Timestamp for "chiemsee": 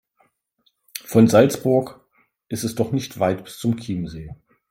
3.77-4.33